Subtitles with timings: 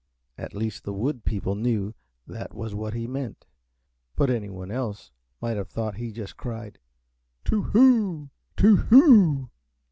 [0.35, 1.93] At least the wood people knew
[2.25, 3.45] that was what he meant,
[4.15, 6.79] but anyone else might have thought he just cried
[7.45, 8.31] "To whoo!
[8.57, 9.51] To whoo!"